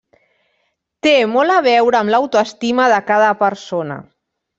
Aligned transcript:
Té 1.07 1.11
molt 1.33 1.55
a 1.55 1.57
veure 1.67 1.99
amb 1.99 2.13
l'autoestima 2.13 2.87
de 2.95 2.99
cada 3.13 3.29
persona. 3.43 3.99